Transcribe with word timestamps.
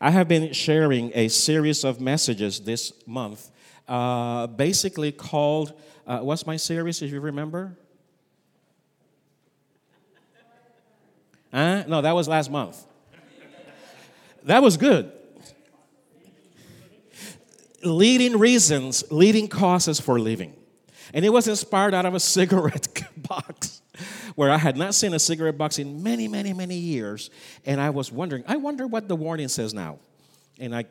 I 0.00 0.12
have 0.12 0.28
been 0.28 0.52
sharing 0.52 1.10
a 1.14 1.28
series 1.28 1.82
of 1.82 2.00
messages 2.00 2.60
this 2.60 2.92
month, 3.04 3.50
uh, 3.88 4.46
basically 4.46 5.10
called, 5.10 5.72
uh, 6.06 6.20
what's 6.20 6.46
my 6.46 6.56
series, 6.56 7.02
if 7.02 7.10
you 7.10 7.20
remember? 7.20 7.76
Huh? 11.52 11.84
No, 11.88 12.00
that 12.00 12.14
was 12.14 12.28
last 12.28 12.50
month. 12.50 12.84
That 14.44 14.62
was 14.62 14.76
good. 14.76 15.10
Leading 17.82 18.38
reasons, 18.38 19.02
leading 19.10 19.48
causes 19.48 19.98
for 19.98 20.20
living. 20.20 20.54
And 21.12 21.24
it 21.24 21.30
was 21.30 21.48
inspired 21.48 21.92
out 21.94 22.06
of 22.06 22.14
a 22.14 22.20
cigarette 22.36 23.02
box 23.16 23.77
where 24.38 24.52
I 24.52 24.56
had 24.56 24.76
not 24.76 24.94
seen 24.94 25.14
a 25.14 25.18
cigarette 25.18 25.58
box 25.58 25.80
in 25.80 26.00
many, 26.00 26.28
many, 26.28 26.52
many 26.52 26.76
years. 26.76 27.28
And 27.66 27.80
I 27.80 27.90
was 27.90 28.12
wondering, 28.12 28.44
I 28.46 28.54
wonder 28.54 28.86
what 28.86 29.08
the 29.08 29.16
warning 29.16 29.48
says 29.48 29.74
now. 29.74 29.98
And 30.60 30.76
I, 30.76 30.84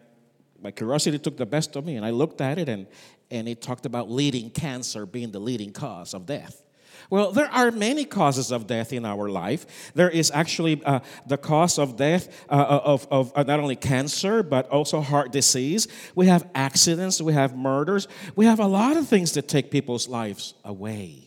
my 0.62 0.72
curiosity 0.72 1.18
took 1.18 1.38
the 1.38 1.46
best 1.46 1.78
of 1.78 1.86
me, 1.86 1.96
and 1.96 2.06
I 2.06 2.10
looked 2.10 2.42
at 2.42 2.58
it, 2.60 2.68
and, 2.68 2.88
and 3.32 3.48
it 3.48 3.62
talked 3.62 3.86
about 3.86 4.12
leading 4.12 4.50
cancer 4.50 5.06
being 5.06 5.32
the 5.32 5.40
leading 5.40 5.72
cause 5.72 6.14
of 6.14 6.26
death. 6.26 6.62
Well, 7.10 7.32
there 7.32 7.50
are 7.50 7.72
many 7.72 8.04
causes 8.04 8.52
of 8.52 8.68
death 8.68 8.92
in 8.92 9.06
our 9.06 9.30
life. 9.30 9.94
There 9.94 10.10
is 10.10 10.30
actually 10.30 10.84
uh, 10.84 11.00
the 11.26 11.38
cause 11.38 11.80
of 11.80 11.96
death 11.96 12.28
uh, 12.50 12.54
uh 12.54 12.82
of, 12.84 13.08
of 13.10 13.32
uh, 13.34 13.44
not 13.44 13.62
only 13.62 13.78
cancer, 13.78 14.44
but 14.44 14.68
also 14.68 15.00
heart 15.00 15.32
disease. 15.32 15.88
We 16.16 16.28
have 16.28 16.46
accidents, 16.54 17.22
we 17.22 17.32
have 17.32 17.56
murders, 17.56 18.10
we 18.36 18.44
have 18.44 18.60
a 18.60 18.68
lot 18.68 18.98
of 18.98 19.08
things 19.08 19.32
that 19.36 19.48
take 19.48 19.72
people's 19.72 20.10
lives 20.10 20.54
away. 20.66 21.27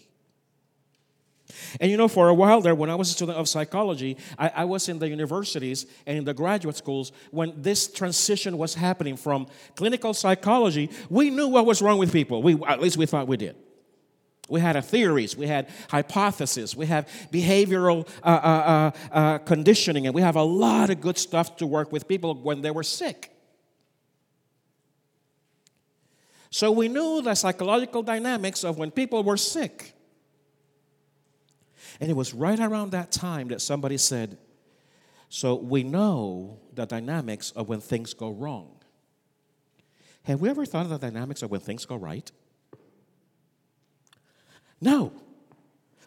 And 1.80 1.90
you 1.90 1.96
know, 1.96 2.08
for 2.08 2.28
a 2.28 2.34
while 2.34 2.60
there, 2.60 2.74
when 2.74 2.90
I 2.90 2.94
was 2.94 3.10
a 3.10 3.12
student 3.12 3.38
of 3.38 3.48
psychology, 3.48 4.16
I, 4.38 4.48
I, 4.56 4.64
was 4.64 4.88
in 4.88 4.98
the 4.98 5.08
universities 5.08 5.86
and 6.06 6.18
in 6.18 6.24
the 6.24 6.34
graduate 6.34 6.76
schools 6.76 7.12
when 7.30 7.52
this 7.60 7.88
transition 7.88 8.58
was 8.58 8.74
happening 8.74 9.16
from 9.16 9.46
clinical 9.76 10.14
psychology. 10.14 10.90
We 11.08 11.30
knew 11.30 11.48
what 11.48 11.66
was 11.66 11.82
wrong 11.82 11.98
with 11.98 12.12
people. 12.12 12.42
We, 12.42 12.58
at 12.66 12.80
least 12.80 12.96
we 12.96 13.06
thought 13.06 13.28
we 13.28 13.36
did. 13.36 13.56
We 14.50 14.60
had 14.60 14.84
theories, 14.84 15.36
we 15.36 15.46
had 15.46 15.68
hypotheses, 15.88 16.74
we 16.74 16.86
have 16.86 17.08
behavioral 17.32 18.08
uh, 18.24 18.26
uh, 18.26 18.90
uh, 19.12 19.16
uh, 19.16 19.38
conditioning, 19.38 20.06
and 20.06 20.14
we 20.14 20.22
have 20.22 20.34
a 20.34 20.42
lot 20.42 20.90
of 20.90 21.00
good 21.00 21.16
stuff 21.18 21.56
to 21.58 21.66
work 21.66 21.92
with 21.92 22.08
people 22.08 22.34
when 22.34 22.60
they 22.60 22.72
were 22.72 22.82
sick. 22.82 23.30
So 26.50 26.72
we 26.72 26.88
knew 26.88 27.22
the 27.22 27.36
psychological 27.36 28.02
dynamics 28.02 28.64
of 28.64 28.76
when 28.76 28.90
people 28.90 29.22
were 29.22 29.36
sick. 29.36 29.94
And 32.00 32.10
it 32.10 32.14
was 32.14 32.32
right 32.32 32.58
around 32.58 32.90
that 32.90 33.12
time 33.12 33.48
that 33.48 33.60
somebody 33.60 33.98
said, 33.98 34.38
So 35.28 35.54
we 35.54 35.82
know 35.82 36.58
the 36.74 36.86
dynamics 36.86 37.50
of 37.52 37.68
when 37.68 37.80
things 37.80 38.14
go 38.14 38.30
wrong. 38.30 38.76
Have 40.24 40.40
we 40.40 40.48
ever 40.48 40.64
thought 40.64 40.86
of 40.86 40.90
the 40.90 40.98
dynamics 40.98 41.42
of 41.42 41.50
when 41.50 41.60
things 41.60 41.84
go 41.84 41.96
right? 41.96 42.30
No. 44.80 45.12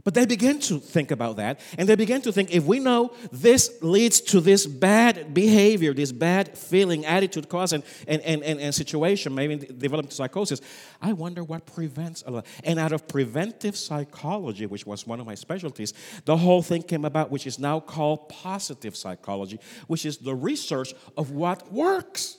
But 0.03 0.15
they 0.15 0.25
begin 0.25 0.59
to 0.61 0.79
think 0.79 1.11
about 1.11 1.37
that, 1.37 1.61
and 1.77 1.87
they 1.87 1.95
begin 1.95 2.21
to 2.23 2.33
think 2.33 2.53
if 2.53 2.65
we 2.65 2.79
know 2.79 3.13
this 3.31 3.71
leads 3.81 4.19
to 4.21 4.41
this 4.41 4.65
bad 4.65 5.33
behavior, 5.33 5.93
this 5.93 6.11
bad 6.11 6.57
feeling, 6.57 7.05
attitude, 7.05 7.47
cause, 7.47 7.71
and, 7.71 7.83
and, 8.05 8.21
and, 8.21 8.43
and, 8.43 8.75
situation, 8.75 9.33
maybe 9.33 9.55
developing 9.55 10.11
psychosis, 10.11 10.59
I 11.01 11.13
wonder 11.13 11.41
what 11.41 11.65
prevents 11.65 12.21
a 12.27 12.31
lot. 12.31 12.45
And 12.65 12.79
out 12.79 12.91
of 12.91 13.07
preventive 13.07 13.77
psychology, 13.77 14.65
which 14.65 14.85
was 14.85 15.07
one 15.07 15.21
of 15.21 15.25
my 15.25 15.35
specialties, 15.35 15.93
the 16.25 16.35
whole 16.35 16.61
thing 16.61 16.83
came 16.83 17.05
about, 17.05 17.31
which 17.31 17.47
is 17.47 17.57
now 17.57 17.79
called 17.79 18.27
positive 18.27 18.97
psychology, 18.97 19.57
which 19.87 20.05
is 20.05 20.17
the 20.17 20.35
research 20.35 20.93
of 21.15 21.31
what 21.31 21.71
works. 21.71 22.37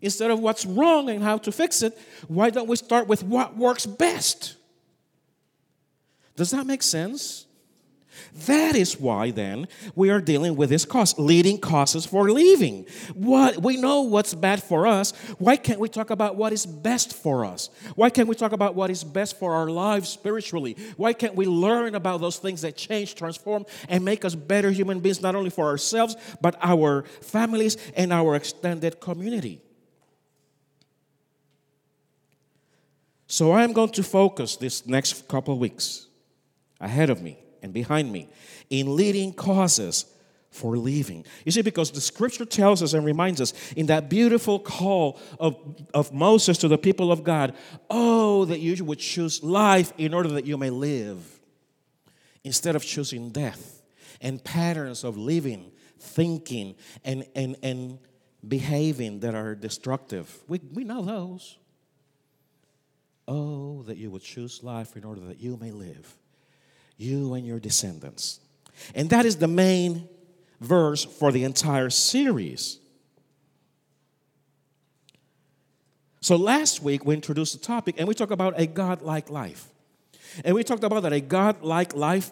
Instead 0.00 0.30
of 0.30 0.40
what's 0.40 0.64
wrong 0.64 1.10
and 1.10 1.22
how 1.22 1.36
to 1.36 1.52
fix 1.52 1.82
it, 1.82 1.98
why 2.28 2.48
don't 2.48 2.66
we 2.66 2.76
start 2.76 3.08
with 3.08 3.22
what 3.22 3.58
works 3.58 3.84
best? 3.84 4.56
Does 6.36 6.50
that 6.50 6.66
make 6.66 6.82
sense? 6.82 7.46
That 8.46 8.76
is 8.76 8.98
why 8.98 9.30
then 9.30 9.68
we 9.94 10.10
are 10.10 10.20
dealing 10.20 10.56
with 10.56 10.70
this 10.70 10.84
cost, 10.84 11.18
leading 11.18 11.58
causes 11.58 12.06
for 12.06 12.30
leaving. 12.30 12.86
What 13.14 13.62
we 13.62 13.76
know 13.76 14.02
what's 14.02 14.34
bad 14.34 14.62
for 14.62 14.86
us. 14.86 15.12
Why 15.38 15.56
can't 15.56 15.80
we 15.80 15.88
talk 15.88 16.10
about 16.10 16.36
what 16.36 16.52
is 16.52 16.64
best 16.66 17.14
for 17.14 17.44
us? 17.44 17.70
Why 17.94 18.10
can't 18.10 18.28
we 18.28 18.34
talk 18.34 18.52
about 18.52 18.74
what 18.74 18.90
is 18.90 19.04
best 19.04 19.38
for 19.38 19.54
our 19.54 19.68
lives 19.68 20.08
spiritually? 20.08 20.76
Why 20.96 21.12
can't 21.12 21.34
we 21.34 21.46
learn 21.46 21.94
about 21.94 22.20
those 22.20 22.38
things 22.38 22.62
that 22.62 22.76
change, 22.76 23.14
transform, 23.14 23.64
and 23.88 24.04
make 24.04 24.24
us 24.24 24.34
better 24.34 24.70
human 24.70 25.00
beings, 25.00 25.20
not 25.22 25.34
only 25.34 25.50
for 25.50 25.66
ourselves, 25.66 26.16
but 26.40 26.56
our 26.62 27.02
families 27.20 27.76
and 27.96 28.12
our 28.12 28.34
extended 28.34 29.00
community? 29.00 29.60
So 33.26 33.52
I'm 33.52 33.72
going 33.72 33.92
to 33.92 34.02
focus 34.02 34.56
this 34.56 34.86
next 34.86 35.26
couple 35.28 35.58
weeks 35.58 36.08
ahead 36.82 37.08
of 37.08 37.22
me 37.22 37.38
and 37.62 37.72
behind 37.72 38.12
me 38.12 38.28
in 38.68 38.94
leading 38.96 39.32
causes 39.32 40.04
for 40.50 40.76
leaving. 40.76 41.24
You 41.46 41.52
see, 41.52 41.62
because 41.62 41.90
the 41.90 42.00
scripture 42.00 42.44
tells 42.44 42.82
us 42.82 42.92
and 42.92 43.06
reminds 43.06 43.40
us 43.40 43.54
in 43.72 43.86
that 43.86 44.10
beautiful 44.10 44.58
call 44.58 45.18
of, 45.40 45.56
of 45.94 46.12
Moses 46.12 46.58
to 46.58 46.68
the 46.68 46.76
people 46.76 47.10
of 47.10 47.24
God, 47.24 47.54
oh, 47.88 48.44
that 48.44 48.60
you 48.60 48.84
would 48.84 48.98
choose 48.98 49.42
life 49.42 49.94
in 49.96 50.12
order 50.12 50.28
that 50.30 50.44
you 50.44 50.58
may 50.58 50.68
live 50.68 51.40
instead 52.44 52.76
of 52.76 52.84
choosing 52.84 53.30
death 53.30 53.82
and 54.20 54.44
patterns 54.44 55.04
of 55.04 55.16
living, 55.16 55.72
thinking, 55.98 56.74
and, 57.02 57.24
and, 57.34 57.56
and 57.62 57.98
behaving 58.46 59.20
that 59.20 59.34
are 59.34 59.54
destructive. 59.54 60.42
We, 60.48 60.60
we 60.72 60.84
know 60.84 61.02
those. 61.02 61.56
Oh, 63.26 63.82
that 63.84 63.96
you 63.96 64.10
would 64.10 64.22
choose 64.22 64.62
life 64.62 64.96
in 64.96 65.04
order 65.04 65.20
that 65.22 65.40
you 65.40 65.56
may 65.56 65.70
live, 65.70 66.14
you 67.02 67.34
and 67.34 67.46
your 67.46 67.58
descendants. 67.58 68.40
And 68.94 69.10
that 69.10 69.26
is 69.26 69.36
the 69.36 69.48
main 69.48 70.08
verse 70.60 71.04
for 71.04 71.32
the 71.32 71.44
entire 71.44 71.90
series. 71.90 72.78
So 76.20 76.36
last 76.36 76.82
week 76.82 77.04
we 77.04 77.14
introduced 77.14 77.52
the 77.52 77.64
topic 77.64 77.96
and 77.98 78.06
we 78.06 78.14
talked 78.14 78.32
about 78.32 78.54
a 78.56 78.66
God 78.66 79.02
like 79.02 79.28
life. 79.28 79.71
And 80.44 80.54
we 80.54 80.64
talked 80.64 80.84
about 80.84 81.02
that 81.02 81.12
a 81.12 81.20
God 81.20 81.62
like 81.62 81.94
life 81.94 82.30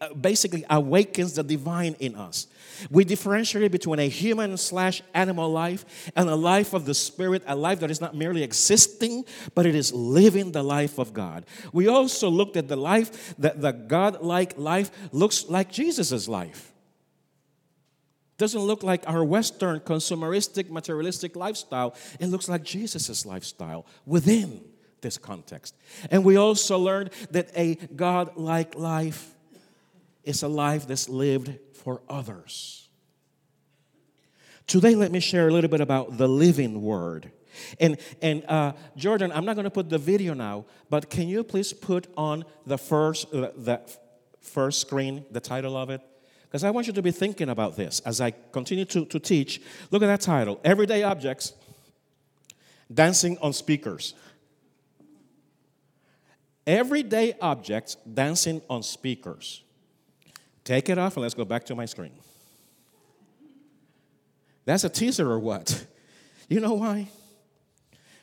uh, 0.00 0.14
basically 0.14 0.64
awakens 0.68 1.34
the 1.34 1.42
divine 1.42 1.96
in 1.98 2.14
us. 2.14 2.48
We 2.90 3.04
differentiate 3.04 3.72
between 3.72 3.98
a 3.98 4.08
human 4.08 4.56
slash 4.56 5.02
animal 5.14 5.50
life 5.50 6.10
and 6.14 6.28
a 6.28 6.34
life 6.34 6.74
of 6.74 6.84
the 6.84 6.94
Spirit, 6.94 7.42
a 7.46 7.56
life 7.56 7.80
that 7.80 7.90
is 7.90 8.00
not 8.00 8.14
merely 8.14 8.42
existing, 8.42 9.24
but 9.54 9.66
it 9.66 9.74
is 9.74 9.92
living 9.92 10.52
the 10.52 10.62
life 10.62 10.98
of 10.98 11.12
God. 11.12 11.46
We 11.72 11.88
also 11.88 12.28
looked 12.28 12.56
at 12.56 12.68
the 12.68 12.76
life 12.76 13.34
that 13.36 13.60
the 13.60 13.72
God 13.72 14.22
like 14.22 14.58
life 14.58 14.90
looks 15.12 15.48
like 15.48 15.70
Jesus' 15.70 16.28
life. 16.28 16.72
Doesn't 18.38 18.60
look 18.60 18.82
like 18.82 19.02
our 19.06 19.24
Western 19.24 19.80
consumeristic, 19.80 20.68
materialistic 20.68 21.36
lifestyle. 21.36 21.94
It 22.20 22.26
looks 22.26 22.48
like 22.48 22.62
Jesus' 22.62 23.24
lifestyle 23.24 23.86
within 24.04 24.62
this 25.06 25.18
context. 25.18 25.74
And 26.10 26.24
we 26.24 26.36
also 26.36 26.78
learned 26.78 27.10
that 27.30 27.50
a 27.54 27.76
God 27.94 28.36
like 28.36 28.74
life 28.74 29.34
is 30.24 30.42
a 30.42 30.48
life 30.48 30.88
that's 30.88 31.08
lived 31.08 31.56
for 31.74 32.02
others. 32.08 32.88
Today, 34.66 34.96
let 34.96 35.12
me 35.12 35.20
share 35.20 35.46
a 35.46 35.52
little 35.52 35.70
bit 35.70 35.80
about 35.80 36.18
the 36.18 36.26
living 36.26 36.82
word. 36.82 37.30
And, 37.78 37.98
and 38.20 38.44
uh, 38.48 38.72
Jordan, 38.96 39.30
I'm 39.32 39.44
not 39.44 39.54
going 39.54 39.64
to 39.64 39.70
put 39.70 39.88
the 39.88 39.98
video 39.98 40.34
now, 40.34 40.66
but 40.90 41.08
can 41.08 41.28
you 41.28 41.44
please 41.44 41.72
put 41.72 42.08
on 42.16 42.44
the 42.66 42.76
first, 42.76 43.32
uh, 43.32 43.52
the 43.56 43.80
first 44.40 44.80
screen 44.80 45.24
the 45.30 45.40
title 45.40 45.76
of 45.76 45.88
it? 45.88 46.00
Because 46.42 46.64
I 46.64 46.70
want 46.70 46.88
you 46.88 46.92
to 46.94 47.02
be 47.02 47.12
thinking 47.12 47.48
about 47.48 47.76
this 47.76 48.00
as 48.00 48.20
I 48.20 48.32
continue 48.50 48.84
to, 48.86 49.04
to 49.04 49.20
teach. 49.20 49.62
Look 49.92 50.02
at 50.02 50.06
that 50.06 50.20
title 50.20 50.60
Everyday 50.64 51.04
Objects 51.04 51.52
Dancing 52.92 53.38
on 53.38 53.52
Speakers 53.52 54.14
everyday 56.66 57.34
objects 57.40 57.96
dancing 58.12 58.60
on 58.68 58.82
speakers. 58.82 59.62
Take 60.64 60.88
it 60.88 60.98
off 60.98 61.16
and 61.16 61.22
let's 61.22 61.34
go 61.34 61.44
back 61.44 61.64
to 61.66 61.74
my 61.74 61.86
screen. 61.86 62.12
That's 64.64 64.82
a 64.84 64.88
teaser 64.88 65.30
or 65.30 65.38
what? 65.38 65.86
You 66.48 66.60
know 66.60 66.74
why? 66.74 67.08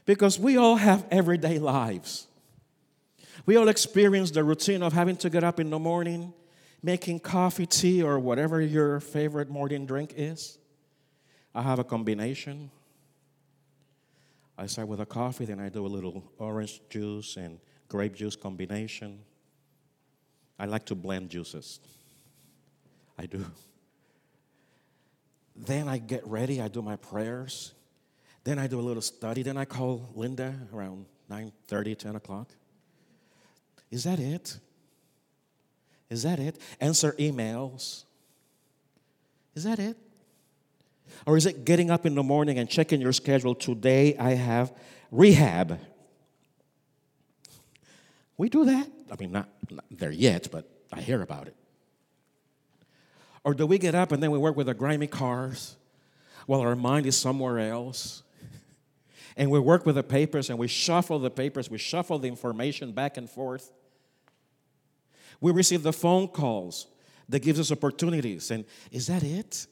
Because 0.05 0.39
we 0.39 0.55
all 0.55 0.77
have 0.77 1.05
everyday 1.11 1.59
lives. 1.59 2.27
We 3.45 3.57
all 3.57 3.67
experience 3.67 4.31
the 4.31 4.45
routine 4.45 4.81
of 4.81 4.93
having 4.93 5.17
to 5.17 5.29
get 5.29 5.43
up 5.43 5.59
in 5.59 5.69
the 5.69 5.77
morning, 5.77 6.33
making 6.81 7.19
coffee, 7.19 7.65
tea, 7.65 8.01
or 8.01 8.17
whatever 8.19 8.61
your 8.61 9.01
favorite 9.01 9.49
morning 9.49 9.85
drink 9.85 10.13
is. 10.15 10.57
I 11.53 11.63
have 11.63 11.79
a 11.79 11.83
combination. 11.83 12.71
I 14.57 14.67
start 14.67 14.87
with 14.87 15.01
a 15.01 15.05
coffee, 15.05 15.43
then 15.43 15.59
I 15.59 15.67
do 15.67 15.85
a 15.85 15.87
little 15.87 16.23
orange 16.37 16.79
juice 16.89 17.35
and 17.35 17.59
grape 17.93 18.15
juice 18.15 18.35
combination. 18.35 19.19
I 20.57 20.65
like 20.65 20.83
to 20.87 20.95
blend 20.95 21.29
juices. 21.29 21.79
I 23.19 23.27
do. 23.27 23.45
Then 25.55 25.87
I 25.87 25.99
get 25.99 26.25
ready, 26.25 26.59
I 26.59 26.69
do 26.69 26.81
my 26.81 26.95
prayers. 26.95 27.73
Then 28.43 28.57
I 28.57 28.65
do 28.65 28.79
a 28.79 28.81
little 28.81 29.03
study. 29.03 29.43
Then 29.43 29.57
I 29.57 29.65
call 29.65 30.09
Linda 30.15 30.55
around 30.73 31.05
9 31.29 31.51
30, 31.67 31.93
10 31.93 32.15
o'clock. 32.15 32.49
Is 33.91 34.05
that 34.05 34.17
it? 34.17 34.57
Is 36.09 36.23
that 36.23 36.39
it? 36.39 36.57
Answer 36.81 37.11
emails. 37.19 38.05
Is 39.53 39.65
that 39.65 39.77
it? 39.77 39.97
Or 41.27 41.37
is 41.37 41.45
it 41.45 41.63
getting 41.63 41.91
up 41.91 42.07
in 42.07 42.15
the 42.15 42.23
morning 42.23 42.57
and 42.57 42.67
checking 42.67 42.99
your 42.99 43.13
schedule? 43.13 43.53
Today 43.53 44.17
I 44.17 44.31
have 44.31 44.75
rehab. 45.11 45.79
We 48.37 48.49
do 48.49 48.65
that. 48.65 48.87
I 49.11 49.15
mean, 49.19 49.31
not, 49.31 49.49
not 49.69 49.85
there 49.91 50.11
yet, 50.11 50.49
but 50.51 50.67
I 50.91 51.01
hear 51.01 51.21
about 51.21 51.47
it. 51.47 51.55
Or 53.43 53.53
do 53.53 53.65
we 53.65 53.77
get 53.77 53.93
up 53.93 54.11
and 54.11 54.23
then 54.23 54.31
we 54.31 54.37
work 54.37 54.55
with 54.55 54.67
our 54.67 54.73
grimy 54.73 55.07
cars 55.07 55.75
while 56.45 56.61
our 56.61 56.75
mind 56.75 57.05
is 57.05 57.17
somewhere 57.17 57.59
else? 57.59 58.23
And 59.35 59.49
we 59.49 59.57
work 59.57 59.87
with 59.87 59.95
the 59.95 60.03
papers 60.03 60.51
and 60.51 60.59
we 60.59 60.67
shuffle 60.67 61.17
the 61.17 61.31
papers, 61.31 61.67
we 61.67 61.79
shuffle 61.79 62.19
the 62.19 62.27
information 62.27 62.91
back 62.91 63.17
and 63.17 63.27
forth. 63.27 63.71
We 65.41 65.51
receive 65.51 65.81
the 65.81 65.91
phone 65.91 66.27
calls 66.27 66.85
that 67.29 67.39
gives 67.39 67.59
us 67.59 67.71
opportunities. 67.71 68.51
And 68.51 68.63
is 68.91 69.07
that 69.07 69.23
it? 69.23 69.65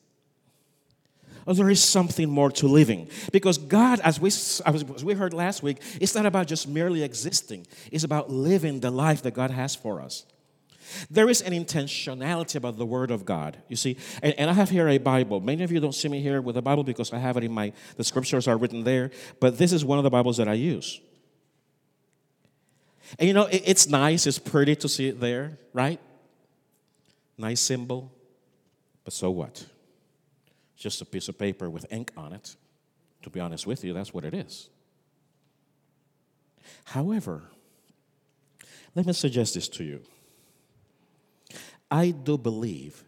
There 1.46 1.70
is 1.70 1.84
something 1.84 2.30
more 2.30 2.52
to 2.52 2.68
living. 2.68 3.10
Because 3.32 3.58
God, 3.58 4.00
as 4.02 4.20
we, 4.20 4.28
as 4.30 5.04
we 5.04 5.14
heard 5.14 5.34
last 5.34 5.64
week, 5.64 5.82
it's 6.00 6.16
not 6.16 6.26
about 6.26 6.48
just 6.48 6.68
merely 6.68 7.04
existing, 7.04 7.68
it's 7.92 8.04
about 8.04 8.30
living 8.30 8.80
the 8.80 8.92
life 8.92 9.24
that 9.24 9.34
God 9.34 9.52
has 9.52 9.76
for 9.76 10.02
us. 10.02 10.26
There 11.10 11.30
is 11.30 11.42
an 11.42 11.54
intentionality 11.54 12.56
about 12.56 12.78
the 12.78 12.86
Word 12.86 13.12
of 13.12 13.26
God. 13.26 13.58
You 13.70 13.76
see, 13.76 13.98
and, 14.22 14.34
and, 14.38 14.50
I 14.50 14.54
have 14.54 14.70
here 14.70 14.90
a 14.90 14.98
Bible. 14.98 15.40
Many 15.40 15.64
of 15.64 15.72
you 15.72 15.80
don't 15.80 15.96
see 15.96 16.10
me 16.10 16.22
here 16.22 16.42
with 16.42 16.58
a 16.58 16.62
Bible 16.62 16.84
because 16.84 17.14
I 17.14 17.18
have 17.18 17.38
it 17.38 17.44
in 17.44 17.52
my, 17.52 17.72
the 17.96 18.04
scriptures 18.04 18.48
are 18.48 18.58
written 18.58 18.84
there, 18.84 19.12
but 19.40 19.58
this 19.58 19.72
is 19.72 19.86
one 19.86 20.00
of 20.00 20.04
the 20.04 20.10
Bibles 20.10 20.38
that 20.38 20.50
I 20.50 20.54
use. 20.54 21.00
And 23.20 23.28
you 23.28 23.34
know, 23.34 23.46
it, 23.46 23.64
it's 23.66 23.88
nice, 23.88 24.28
it's 24.28 24.40
pretty 24.40 24.76
to 24.78 24.90
see 24.90 25.08
it 25.08 25.20
there, 25.20 25.58
right? 25.74 26.00
Nice 27.38 27.62
symbol. 27.62 28.12
But 29.04 29.14
so 29.14 29.32
what? 29.32 29.66
Just 30.82 31.00
a 31.00 31.06
piece 31.06 31.30
of 31.30 31.38
paper 31.38 31.70
with 31.70 31.86
ink 31.92 32.12
on 32.18 32.34
it. 32.34 32.56
To 33.22 33.30
be 33.30 33.40
honest 33.40 33.68
with 33.68 33.84
you, 33.84 33.94
that's 33.94 34.16
what 34.16 34.26
it 34.26 34.34
is. 34.34 34.72
However, 36.86 37.44
let 38.96 39.06
me 39.06 39.14
suggest 39.14 39.54
this 39.54 39.70
to 39.70 39.84
you. 39.84 40.02
I 41.92 42.10
do 42.10 42.36
believe 42.36 43.04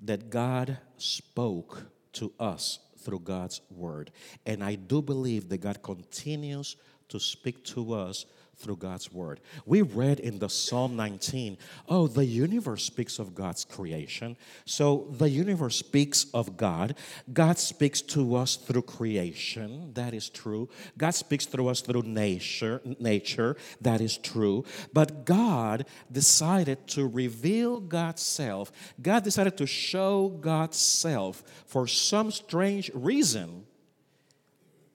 that 0.00 0.30
God 0.30 0.78
spoke 0.96 1.84
to 2.14 2.32
us 2.40 2.80
through 2.98 3.20
God's 3.20 3.60
word. 3.70 4.10
And 4.44 4.64
I 4.64 4.74
do 4.74 5.00
believe 5.00 5.48
that 5.50 5.58
God 5.58 5.84
continues 5.84 6.74
to 7.08 7.20
speak 7.20 7.62
to 7.66 7.92
us 7.92 8.26
through 8.58 8.76
God's 8.76 9.12
word. 9.12 9.40
We 9.66 9.82
read 9.82 10.18
in 10.18 10.38
the 10.38 10.48
Psalm 10.48 10.96
19, 10.96 11.58
oh, 11.88 12.06
the 12.06 12.24
universe 12.24 12.84
speaks 12.84 13.18
of 13.18 13.34
God's 13.34 13.64
creation. 13.64 14.36
So 14.64 15.08
the 15.10 15.28
universe 15.28 15.76
speaks 15.76 16.26
of 16.32 16.56
God. 16.56 16.96
God 17.32 17.58
speaks 17.58 18.00
to 18.02 18.34
us 18.36 18.56
through 18.56 18.82
creation. 18.82 19.92
That 19.94 20.14
is 20.14 20.30
true. 20.30 20.68
God 20.96 21.10
speaks 21.10 21.46
through 21.46 21.68
us 21.68 21.80
through 21.80 22.02
nature. 22.02 22.80
Nature. 22.98 23.56
That 23.80 24.00
is 24.00 24.16
true. 24.16 24.64
But 24.92 25.24
God 25.24 25.84
decided 26.10 26.86
to 26.88 27.06
reveal 27.06 27.80
God's 27.80 28.22
self. 28.22 28.72
God 29.00 29.22
decided 29.22 29.56
to 29.58 29.66
show 29.66 30.28
God's 30.28 30.78
self 30.78 31.42
for 31.66 31.86
some 31.86 32.30
strange 32.30 32.90
reason 32.94 33.66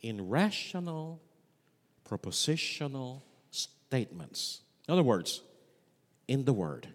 in 0.02 0.30
rational, 0.30 1.22
propositional 2.10 3.22
statements. 3.92 4.62
In 4.88 4.94
other 4.94 5.04
words, 5.04 5.42
in 6.30 6.46
the 6.46 6.54
Word. 6.54 6.88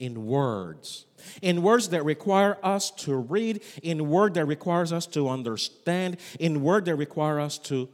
In 0.00 0.24
words. 0.24 1.04
In 1.42 1.62
words 1.62 1.90
that 1.90 2.02
require 2.02 2.56
us 2.62 2.90
to 2.92 3.14
read, 3.14 3.62
in 3.82 4.08
word 4.08 4.34
that 4.34 4.46
requires 4.46 4.92
us 4.92 5.06
to 5.08 5.28
understand, 5.28 6.16
in 6.40 6.62
word 6.62 6.86
that 6.86 6.96
require 6.96 7.38
us 7.38 7.58
to 7.58 7.88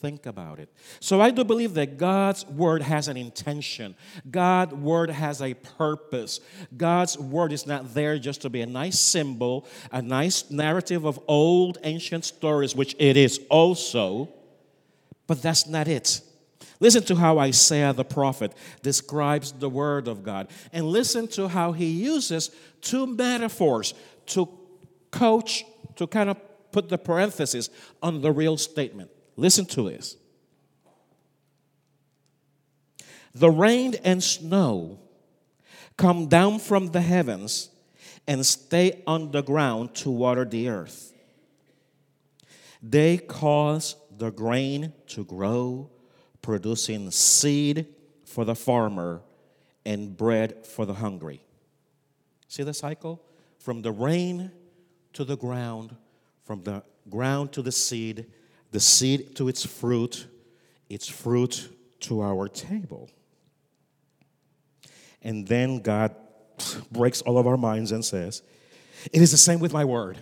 think 0.00 0.26
about 0.26 0.58
it. 0.58 0.68
So 1.00 1.20
I 1.20 1.30
do 1.30 1.44
believe 1.44 1.74
that 1.74 1.96
God's 1.96 2.44
word 2.46 2.82
has 2.82 3.08
an 3.08 3.16
intention. 3.16 3.94
God's 4.30 4.74
word 4.74 5.08
has 5.08 5.40
a 5.40 5.54
purpose. 5.54 6.40
God's 6.76 7.16
word 7.16 7.52
is 7.52 7.66
not 7.66 7.94
there 7.94 8.18
just 8.18 8.42
to 8.42 8.50
be 8.50 8.60
a 8.60 8.66
nice 8.66 8.98
symbol, 8.98 9.64
a 9.90 10.02
nice 10.02 10.50
narrative 10.50 11.04
of 11.04 11.18
old 11.26 11.78
ancient 11.84 12.24
stories, 12.24 12.74
which 12.74 12.94
it 12.98 13.16
is 13.16 13.40
also, 13.48 14.28
but 15.26 15.40
that's 15.40 15.66
not 15.66 15.88
it. 15.88 16.20
Listen 16.78 17.02
to 17.04 17.14
how 17.16 17.38
Isaiah 17.38 17.92
the 17.92 18.04
prophet 18.04 18.52
describes 18.82 19.52
the 19.52 19.68
Word 19.68 20.08
of 20.08 20.22
God. 20.22 20.48
And 20.72 20.86
listen 20.86 21.26
to 21.28 21.48
how 21.48 21.72
he 21.72 21.86
uses 21.86 22.50
two 22.80 23.06
metaphors 23.06 23.94
to 24.26 24.48
coach, 25.10 25.64
to 25.96 26.06
kind 26.06 26.28
of 26.28 26.36
put 26.72 26.88
the 26.88 26.98
parenthesis 26.98 27.70
on 28.02 28.20
the 28.20 28.32
real 28.32 28.58
statement. 28.58 29.10
Listen 29.36 29.64
to 29.66 29.88
this. 29.88 30.16
The 33.34 33.50
rain 33.50 33.94
and 34.04 34.22
snow 34.22 34.98
come 35.96 36.26
down 36.26 36.58
from 36.58 36.88
the 36.88 37.00
heavens 37.00 37.70
and 38.26 38.44
stay 38.44 39.02
on 39.06 39.30
the 39.30 39.42
ground 39.42 39.94
to 39.94 40.10
water 40.10 40.44
the 40.44 40.68
earth. 40.68 41.12
They 42.82 43.18
cause 43.18 43.96
the 44.16 44.30
grain 44.30 44.92
to 45.08 45.24
grow 45.24 45.90
producing 46.46 47.10
seed 47.10 47.88
for 48.24 48.44
the 48.44 48.54
farmer 48.54 49.20
and 49.84 50.16
bread 50.16 50.64
for 50.64 50.86
the 50.86 50.94
hungry. 50.94 51.42
See 52.46 52.62
the 52.62 52.72
cycle? 52.72 53.20
From 53.58 53.82
the 53.82 53.90
rain 53.90 54.52
to 55.14 55.24
the 55.24 55.36
ground, 55.36 55.96
from 56.44 56.62
the 56.62 56.84
ground 57.10 57.50
to 57.54 57.62
the 57.62 57.72
seed, 57.72 58.26
the 58.70 58.78
seed 58.78 59.34
to 59.34 59.48
its 59.48 59.66
fruit, 59.66 60.28
its 60.88 61.08
fruit 61.08 61.68
to 62.00 62.22
our 62.22 62.46
table. 62.46 63.10
And 65.22 65.48
then 65.48 65.80
God 65.80 66.14
breaks 66.92 67.22
all 67.22 67.38
of 67.38 67.48
our 67.48 67.56
minds 67.56 67.90
and 67.90 68.04
says, 68.04 68.42
It 69.12 69.20
is 69.20 69.32
the 69.32 69.36
same 69.36 69.58
with 69.58 69.72
my 69.72 69.84
word. 69.84 70.18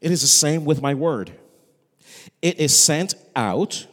It 0.00 0.12
is 0.12 0.20
the 0.20 0.28
same 0.28 0.64
with 0.64 0.80
my 0.80 0.94
word. 0.94 1.32
It 2.40 2.60
is 2.60 2.76
sent 2.78 3.14
out 3.34 3.88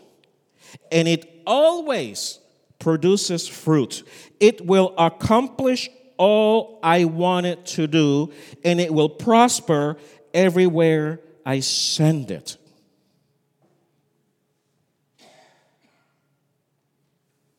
and 0.92 1.08
it 1.08 1.42
always 1.46 2.40
produces 2.80 3.48
fruit. 3.48 4.04
It 4.40 4.66
will 4.66 4.94
accomplish 4.98 5.90
all 6.18 6.80
I 6.84 7.06
want 7.06 7.46
it 7.46 7.66
to 7.68 7.88
do, 7.88 8.32
and 8.64 8.80
it 8.80 8.94
will 8.94 9.10
prosper 9.10 9.98
everywhere 10.34 11.22
I 11.46 11.62
send 11.62 12.32
it. 12.32 12.58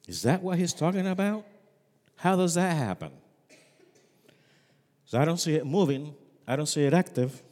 Is 0.06 0.22
that 0.22 0.42
what 0.42 0.58
he's 0.58 0.74
talking 0.74 1.06
about? 1.06 1.46
How 2.16 2.36
does 2.36 2.54
that 2.54 2.76
happen? 2.76 3.12
So 5.04 5.20
I 5.20 5.24
don't 5.24 5.38
see 5.38 5.54
it 5.54 5.66
moving, 5.66 6.14
I 6.46 6.56
don't 6.56 6.66
see 6.66 6.84
it 6.84 6.92
active. 6.92 7.42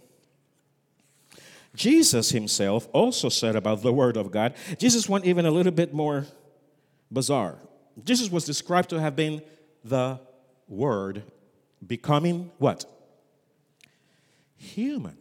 Jesus 1.74 2.30
himself 2.30 2.88
also 2.92 3.28
said 3.28 3.56
about 3.56 3.82
the 3.82 3.92
Word 3.92 4.16
of 4.16 4.30
God. 4.30 4.54
Jesus 4.78 5.08
went 5.08 5.24
even 5.24 5.46
a 5.46 5.50
little 5.50 5.72
bit 5.72 5.92
more 5.94 6.26
bizarre. 7.10 7.58
Jesus 8.04 8.30
was 8.30 8.44
described 8.44 8.90
to 8.90 9.00
have 9.00 9.16
been 9.16 9.42
the 9.84 10.20
Word 10.66 11.22
becoming 11.86 12.50
what? 12.58 12.84
Human. 14.56 15.16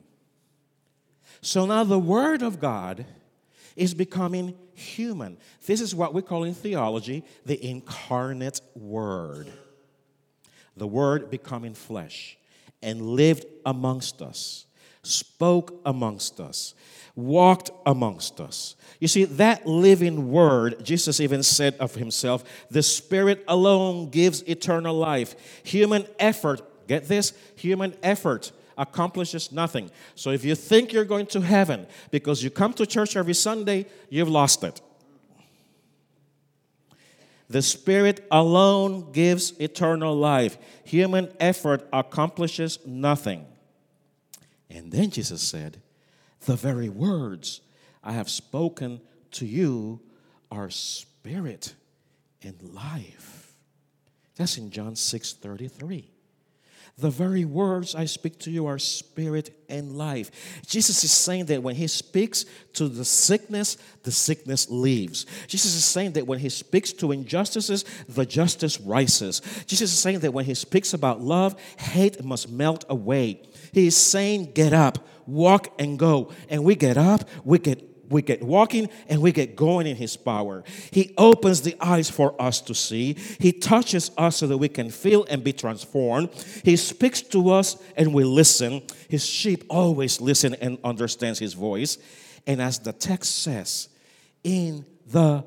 So 1.41 1.65
now 1.65 1.83
the 1.83 1.99
Word 1.99 2.41
of 2.41 2.59
God 2.59 3.05
is 3.75 3.93
becoming 3.93 4.55
human. 4.73 5.37
This 5.65 5.81
is 5.81 5.93
what 5.93 6.13
we 6.13 6.21
call 6.21 6.43
in 6.43 6.53
theology 6.53 7.23
the 7.45 7.63
incarnate 7.63 8.61
Word. 8.75 9.51
The 10.75 10.87
Word 10.87 11.29
becoming 11.29 11.73
flesh 11.73 12.37
and 12.81 13.01
lived 13.01 13.45
amongst 13.65 14.21
us 14.21 14.66
spoke 15.07 15.79
amongst 15.85 16.39
us, 16.39 16.73
walked 17.15 17.71
amongst 17.85 18.39
us. 18.39 18.75
You 18.99 19.07
see, 19.07 19.25
that 19.25 19.65
living 19.67 20.31
word, 20.31 20.83
Jesus 20.83 21.19
even 21.19 21.43
said 21.43 21.75
of 21.79 21.95
himself, 21.95 22.43
the 22.69 22.83
Spirit 22.83 23.43
alone 23.47 24.09
gives 24.09 24.41
eternal 24.43 24.95
life. 24.95 25.35
Human 25.63 26.05
effort, 26.19 26.87
get 26.87 27.07
this, 27.07 27.33
human 27.55 27.95
effort 28.01 28.51
accomplishes 28.77 29.51
nothing. 29.51 29.89
So 30.15 30.31
if 30.31 30.45
you 30.45 30.55
think 30.55 30.93
you're 30.93 31.05
going 31.05 31.25
to 31.27 31.41
heaven 31.41 31.87
because 32.11 32.43
you 32.43 32.49
come 32.49 32.73
to 32.73 32.85
church 32.85 33.15
every 33.15 33.33
Sunday, 33.33 33.87
you've 34.09 34.29
lost 34.29 34.63
it. 34.63 34.81
The 37.49 37.61
Spirit 37.61 38.25
alone 38.29 39.11
gives 39.11 39.57
eternal 39.59 40.15
life. 40.15 40.57
Human 40.83 41.29
effort 41.39 41.87
accomplishes 41.93 42.79
nothing. 42.85 43.45
And 44.69 44.91
then 44.91 45.09
Jesus 45.09 45.41
said, 45.41 45.81
The 46.45 46.55
very 46.55 46.89
words 46.89 47.61
I 48.03 48.13
have 48.13 48.29
spoken 48.29 49.01
to 49.31 49.45
you 49.45 50.01
are 50.51 50.69
spirit 50.69 51.75
and 52.41 52.61
life. 52.73 53.53
That's 54.35 54.57
in 54.57 54.71
John 54.71 54.95
6 54.95 55.33
33. 55.33 56.11
The 56.99 57.11
very 57.11 57.45
words 57.45 57.93
I 57.93 58.05
speak 58.05 58.39
to 58.39 58.51
you 58.51 58.65
are 58.65 58.79
spirit 58.79 59.51
and 59.69 59.95
life. 59.95 60.31
Jesus 60.65 61.03
is 61.03 61.11
saying 61.11 61.45
that 61.45 61.61
when 61.61 61.75
he 61.75 61.85
speaks 61.85 62.43
to 62.73 62.87
the 62.87 63.05
sickness, 63.05 63.77
the 64.01 64.11
sickness 64.11 64.67
leaves. 64.71 65.27
Jesus 65.45 65.75
is 65.75 65.85
saying 65.85 66.13
that 66.13 66.25
when 66.25 66.39
he 66.39 66.49
speaks 66.49 66.91
to 66.93 67.11
injustices, 67.11 67.85
the 68.09 68.25
justice 68.25 68.81
rises. 68.81 69.41
Jesus 69.67 69.93
is 69.93 69.99
saying 69.99 70.21
that 70.21 70.33
when 70.33 70.45
he 70.45 70.55
speaks 70.55 70.95
about 70.95 71.21
love, 71.21 71.55
hate 71.77 72.23
must 72.23 72.49
melt 72.49 72.83
away. 72.89 73.43
He 73.73 73.85
is 73.85 73.95
saying, 73.95 74.53
Get 74.53 74.73
up, 74.73 74.97
walk 75.27 75.67
and 75.77 75.99
go. 75.99 76.31
And 76.49 76.63
we 76.63 76.73
get 76.73 76.97
up, 76.97 77.29
we 77.43 77.59
get 77.59 77.86
we 78.09 78.21
get 78.21 78.41
walking 78.43 78.89
and 79.09 79.21
we 79.21 79.31
get 79.31 79.55
going 79.55 79.87
in 79.87 79.95
his 79.95 80.17
power. 80.17 80.63
He 80.91 81.13
opens 81.17 81.61
the 81.61 81.75
eyes 81.79 82.09
for 82.09 82.39
us 82.41 82.61
to 82.61 82.75
see. 82.75 83.17
He 83.39 83.51
touches 83.51 84.11
us 84.17 84.37
so 84.37 84.47
that 84.47 84.57
we 84.57 84.69
can 84.69 84.89
feel 84.89 85.25
and 85.29 85.43
be 85.43 85.53
transformed. 85.53 86.29
He 86.63 86.75
speaks 86.75 87.21
to 87.23 87.51
us 87.51 87.77
and 87.95 88.13
we 88.13 88.23
listen. 88.23 88.81
His 89.09 89.25
sheep 89.25 89.63
always 89.69 90.21
listen 90.21 90.55
and 90.55 90.77
understands 90.83 91.39
his 91.39 91.53
voice. 91.53 91.97
And 92.45 92.61
as 92.61 92.79
the 92.79 92.93
text 92.93 93.43
says 93.43 93.89
in 94.43 94.85
the 95.07 95.43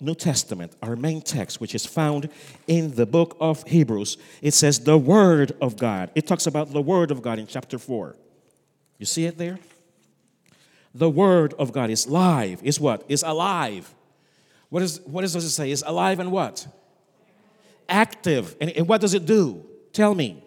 New 0.00 0.14
Testament, 0.14 0.74
our 0.82 0.96
main 0.96 1.22
text, 1.22 1.60
which 1.60 1.74
is 1.74 1.86
found 1.86 2.28
in 2.66 2.94
the 2.94 3.06
book 3.06 3.36
of 3.40 3.62
Hebrews, 3.64 4.18
it 4.42 4.52
says 4.52 4.80
the 4.80 4.98
Word 4.98 5.52
of 5.60 5.76
God. 5.76 6.10
It 6.14 6.26
talks 6.26 6.46
about 6.46 6.72
the 6.72 6.82
Word 6.82 7.10
of 7.10 7.22
God 7.22 7.38
in 7.38 7.46
chapter 7.46 7.78
4. 7.78 8.16
You 8.98 9.06
see 9.06 9.24
it 9.26 9.38
there? 9.38 9.58
The 10.98 11.08
word 11.08 11.54
of 11.58 11.72
God 11.72 11.90
is 11.90 12.08
live. 12.08 12.60
Is 12.64 12.80
what? 12.80 13.04
Is 13.08 13.22
alive. 13.22 13.94
What, 14.68 14.82
is, 14.82 15.00
what 15.04 15.22
does 15.22 15.34
it 15.36 15.48
say? 15.48 15.70
Is 15.70 15.84
alive 15.86 16.18
and 16.18 16.32
what? 16.32 16.66
Active. 17.88 18.56
And, 18.60 18.70
and 18.70 18.88
what 18.88 19.00
does 19.00 19.14
it 19.14 19.24
do? 19.24 19.64
Tell 19.92 20.14
me. 20.14 20.42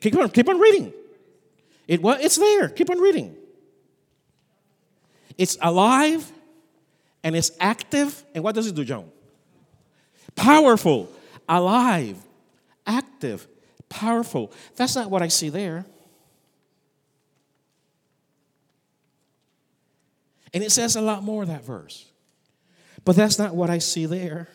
Keep 0.00 0.16
on, 0.16 0.30
keep 0.30 0.48
on 0.48 0.58
reading. 0.58 0.92
It, 1.86 2.00
what? 2.02 2.22
It's 2.22 2.36
there. 2.36 2.68
Keep 2.70 2.90
on 2.90 2.98
reading. 2.98 3.36
It's 5.36 5.58
alive 5.60 6.32
and 7.22 7.36
it's 7.36 7.50
active. 7.60 8.24
And 8.34 8.42
what 8.42 8.54
does 8.54 8.66
it 8.66 8.74
do, 8.74 8.84
John? 8.84 9.10
Powerful, 10.34 11.10
alive, 11.46 12.16
active, 12.86 13.46
powerful. 13.90 14.50
That's 14.76 14.96
not 14.96 15.10
what 15.10 15.22
I 15.22 15.28
see 15.28 15.50
there. 15.50 15.84
And 20.56 20.64
it 20.64 20.72
says 20.72 20.96
a 20.96 21.02
lot 21.02 21.22
more, 21.22 21.44
that 21.44 21.66
verse. 21.66 22.06
But 23.04 23.14
that's 23.14 23.38
not 23.38 23.54
what 23.54 23.68
I 23.68 23.76
see 23.76 24.06
there. 24.06 24.48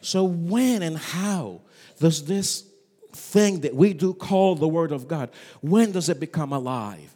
So, 0.00 0.24
when 0.24 0.82
and 0.82 0.98
how 0.98 1.60
does 2.00 2.24
this 2.24 2.64
thing 3.12 3.60
that 3.60 3.76
we 3.76 3.92
do 3.92 4.12
call 4.12 4.56
the 4.56 4.66
Word 4.66 4.90
of 4.90 5.06
God, 5.06 5.30
when 5.60 5.92
does 5.92 6.08
it 6.08 6.18
become 6.18 6.52
alive? 6.52 7.14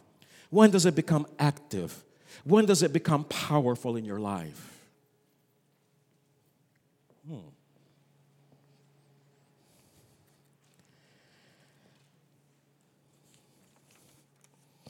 When 0.49 0.71
does 0.71 0.85
it 0.85 0.95
become 0.95 1.27
active? 1.39 2.01
When 2.45 2.67
does 2.67 2.83
it 2.83 2.93
become 2.93 3.25
powerful 3.25 3.97
in 3.97 4.05
your 4.05 4.21
life? 4.21 4.72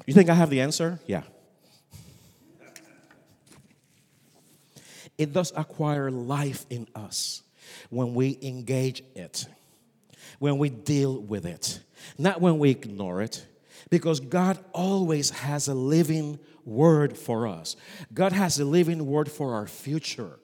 You 0.06 0.14
think 0.14 0.30
I 0.30 0.34
have 0.34 0.50
the 0.50 0.62
answer? 0.62 1.00
Yeah. 1.08 1.24
It 5.18 5.32
does 5.32 5.54
acquire 5.56 6.10
life 6.10 6.66
in 6.70 6.88
us 6.96 7.44
when 7.90 8.14
we 8.14 8.38
engage 8.42 9.04
it, 9.16 9.48
when 10.40 10.58
we 10.58 10.70
deal 10.70 11.20
with 11.20 11.46
it, 11.46 11.80
not 12.18 12.42
when 12.42 12.58
we 12.58 12.72
ignore 12.72 13.22
it. 13.22 13.46
Because 13.90 14.20
God 14.20 14.58
always 14.74 15.30
has 15.30 15.68
a 15.68 15.74
living 15.74 16.40
word 16.66 17.18
for 17.18 17.48
us. 17.48 17.76
God 18.14 18.32
has 18.32 18.60
a 18.60 18.66
living 18.66 19.06
word 19.06 19.30
for 19.30 19.54
our 19.54 19.68
future. 19.68 20.40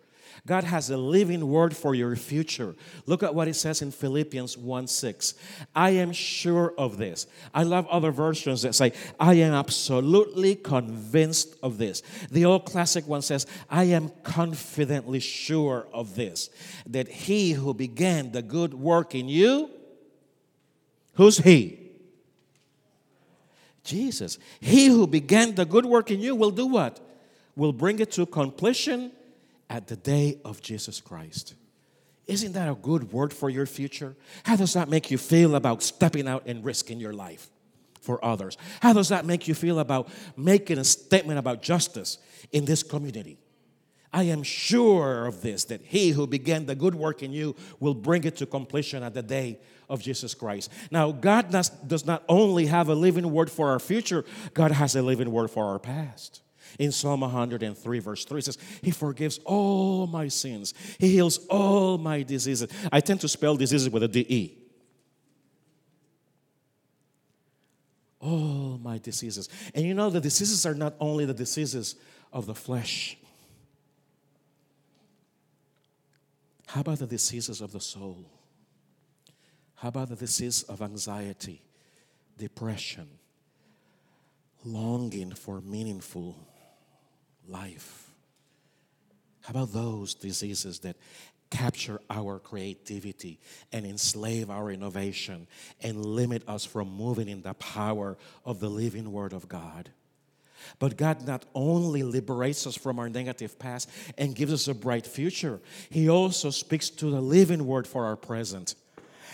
God 0.46 0.64
has 0.64 0.90
a 0.90 0.98
living 0.98 1.48
word 1.48 1.76
for 1.76 1.94
your 1.94 2.16
future. 2.16 2.76
Look 3.06 3.24
at 3.24 3.36
what 3.36 3.48
it 3.48 3.56
says 3.56 3.82
in 3.82 3.92
Philippians 3.92 4.58
1 4.58 4.88
6. 4.88 5.34
I 5.76 5.92
am 5.92 6.12
sure 6.12 6.74
of 6.78 6.98
this. 6.98 7.28
I 7.54 7.64
love 7.64 7.88
other 7.88 8.12
versions 8.12 8.62
that 8.62 8.76
say, 8.76 8.94
I 9.20 9.36
am 9.36 9.54
absolutely 9.54 10.56
convinced 10.56 11.56
of 11.62 11.78
this. 11.78 12.02
The 12.32 12.46
old 12.46 12.66
classic 12.66 13.08
one 13.08 13.22
says, 13.22 13.46
I 13.70 13.86
am 13.86 14.12
confidently 14.24 15.20
sure 15.20 15.88
of 15.94 16.16
this, 16.16 16.50
that 16.88 17.08
he 17.08 17.52
who 17.54 17.74
began 17.74 18.32
the 18.32 18.42
good 18.42 18.74
work 18.74 19.16
in 19.16 19.28
you, 19.30 19.70
who's 21.14 21.40
he? 21.40 21.80
Jesus. 23.84 24.38
He 24.60 24.88
who 24.88 25.08
began 25.08 25.56
the 25.56 25.66
good 25.66 25.86
work 25.86 26.12
in 26.12 26.20
you 26.20 26.36
will 26.36 26.52
do 26.52 26.68
what? 26.68 27.00
Will 27.56 27.74
bring 27.74 28.00
it 28.00 28.12
to 28.12 28.26
completion 28.26 29.12
at 29.70 29.88
the 29.88 29.96
day 29.96 30.40
of 30.44 30.62
Jesus 30.62 31.00
Christ. 31.00 31.56
Isn't 32.28 32.54
that 32.54 32.70
a 32.70 32.76
good 32.76 33.12
word 33.12 33.34
for 33.34 33.50
your 33.50 33.66
future? 33.66 34.16
How 34.44 34.56
does 34.56 34.74
that 34.74 34.90
make 34.90 35.10
you 35.10 35.18
feel 35.18 35.56
about 35.56 35.82
stepping 35.82 36.28
out 36.28 36.44
and 36.46 36.64
risking 36.64 37.00
your 37.00 37.14
life 37.14 37.50
for 38.02 38.24
others? 38.24 38.58
How 38.82 38.94
does 38.94 39.10
that 39.10 39.26
make 39.26 39.48
you 39.48 39.56
feel 39.56 39.80
about 39.80 40.10
making 40.38 40.78
a 40.78 40.84
statement 40.84 41.40
about 41.40 41.62
justice 41.62 42.18
in 42.52 42.66
this 42.66 42.84
community? 42.84 43.40
I 44.12 44.24
am 44.24 44.42
sure 44.42 45.28
of 45.28 45.42
this 45.42 45.66
that 45.66 45.82
he 45.82 46.12
who 46.12 46.26
began 46.26 46.66
the 46.66 46.76
good 46.76 46.96
work 46.96 47.22
in 47.22 47.32
you 47.32 47.56
will 47.80 47.94
bring 47.94 48.24
it 48.24 48.38
to 48.38 48.46
completion 48.46 49.04
at 49.04 49.14
the 49.14 49.22
day 49.22 49.60
of 49.88 50.02
Jesus 50.02 50.34
Christ. 50.34 50.72
Now, 50.92 51.12
God 51.12 51.52
does, 51.52 52.06
not 52.06 52.24
only 52.28 52.68
have 52.68 52.90
a 52.90 52.96
living 52.96 53.32
word 53.32 53.52
for 53.52 53.70
our 53.70 53.80
future, 53.80 54.26
God 54.54 54.72
has 54.72 54.96
a 54.96 55.02
living 55.02 55.32
word 55.32 55.52
for 55.52 55.66
our 55.66 55.80
past. 55.80 56.42
In 56.78 56.92
Psalm 56.92 57.22
103, 57.22 58.00
verse 58.00 58.26
3, 58.26 58.40
it 58.40 58.46
says, 58.46 58.58
He 58.82 58.92
forgives 58.92 59.40
all 59.46 60.08
my 60.08 60.28
sins, 60.28 60.74
He 61.00 61.14
heals 61.14 61.46
all 61.48 61.98
my 61.98 62.24
diseases. 62.24 62.70
I 62.92 63.00
tend 63.00 63.22
to 63.22 63.28
spell 63.28 63.56
diseases 63.56 63.90
with 63.90 64.04
a 64.04 64.08
D-E. 64.08 64.58
All 68.20 68.78
my 68.84 68.98
diseases. 68.98 69.50
And 69.74 69.86
you 69.86 69.94
know, 69.94 70.10
the 70.10 70.20
diseases 70.20 70.66
are 70.66 70.76
not 70.76 70.96
only 71.00 71.26
the 71.26 71.34
diseases 71.34 71.96
of 72.34 72.46
the 72.46 72.56
flesh. 72.56 73.18
How 76.68 76.82
about 76.82 77.00
the 77.00 77.08
diseases 77.08 77.62
of 77.62 77.72
the 77.72 77.80
soul? 77.80 78.26
How 79.74 79.88
about 79.88 80.10
the 80.10 80.16
disease 80.16 80.64
of 80.64 80.82
anxiety, 80.82 81.62
depression, 82.38 83.08
longing 84.66 85.32
for 85.32 85.62
meaningful 85.62 86.36
life? 87.50 88.12
How 89.42 89.52
about 89.52 89.74
those 89.74 90.14
diseases 90.14 90.80
that 90.80 90.98
capture 91.50 92.00
our 92.10 92.38
creativity 92.40 93.40
and 93.72 93.86
enslave 93.86 94.50
our 94.50 94.70
innovation 94.70 95.48
and 95.82 96.06
limit 96.06 96.44
us 96.48 96.66
from 96.66 96.88
moving 96.94 97.28
in 97.28 97.42
the 97.42 97.56
power 97.56 98.18
of 98.46 98.60
the 98.60 98.70
living 98.70 99.12
Word 99.12 99.34
of 99.34 99.48
God? 99.48 99.90
But 100.78 100.98
God 100.98 101.26
not 101.26 101.46
only 101.56 102.04
liberates 102.04 102.68
us 102.68 102.78
from 102.78 103.00
our 103.00 103.10
negative 103.10 103.58
past 103.58 103.90
and 104.18 104.36
gives 104.36 104.54
us 104.54 104.68
a 104.68 104.74
bright 104.74 105.08
future, 105.08 105.60
He 105.90 106.10
also 106.10 106.50
speaks 106.50 106.90
to 106.92 107.10
the 107.10 107.22
living 107.22 107.66
Word 107.66 107.88
for 107.88 108.06
our 108.06 108.18
present. 108.18 108.76